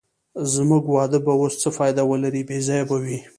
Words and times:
زموږ 0.53 0.83
واده 0.95 1.19
به 1.25 1.33
اوس 1.39 1.53
څه 1.61 1.69
فایده 1.77 2.03
ولرې، 2.07 2.41
بې 2.47 2.57
ځایه 2.67 2.85
به 2.89 2.97
وي. 3.03 3.19